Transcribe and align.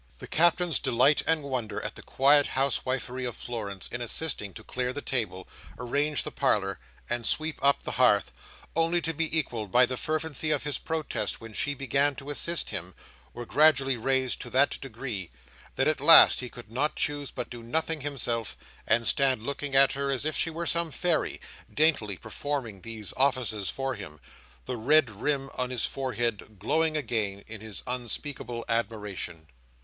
The 0.17 0.25
Captain's 0.25 0.79
delight 0.79 1.21
and 1.27 1.43
wonder 1.43 1.79
at 1.79 1.93
the 1.93 2.01
quiet 2.01 2.47
housewifery 2.47 3.23
of 3.23 3.35
Florence 3.35 3.85
in 3.85 4.01
assisting 4.01 4.51
to 4.55 4.63
clear 4.63 4.91
the 4.93 5.01
table, 5.03 5.47
arrange 5.77 6.23
the 6.23 6.31
parlour, 6.31 6.79
and 7.07 7.23
sweep 7.23 7.59
up 7.63 7.83
the 7.83 7.91
hearth—only 7.91 8.99
to 9.03 9.13
be 9.13 9.37
equalled 9.37 9.71
by 9.71 9.85
the 9.85 9.97
fervency 9.97 10.49
of 10.49 10.63
his 10.63 10.79
protest 10.79 11.39
when 11.39 11.53
she 11.53 11.75
began 11.75 12.15
to 12.15 12.31
assist 12.31 12.71
him—were 12.71 13.45
gradually 13.45 13.95
raised 13.95 14.41
to 14.41 14.49
that 14.49 14.81
degree, 14.81 15.29
that 15.75 15.87
at 15.87 16.01
last 16.01 16.39
he 16.39 16.49
could 16.49 16.71
not 16.71 16.95
choose 16.95 17.29
but 17.29 17.51
do 17.51 17.61
nothing 17.61 18.01
himself, 18.01 18.57
and 18.87 19.05
stand 19.07 19.43
looking 19.43 19.75
at 19.75 19.93
her 19.93 20.09
as 20.09 20.25
if 20.25 20.35
she 20.35 20.49
were 20.49 20.65
some 20.65 20.89
Fairy, 20.89 21.39
daintily 21.71 22.17
performing 22.17 22.81
these 22.81 23.13
offices 23.17 23.69
for 23.69 23.93
him; 23.93 24.19
the 24.65 24.77
red 24.77 25.11
rim 25.11 25.51
on 25.59 25.69
his 25.69 25.85
forehead 25.85 26.57
glowing 26.57 26.97
again, 26.97 27.43
in 27.45 27.61
his 27.61 27.83
unspeakable 27.85 28.65
admiration. 28.67 29.45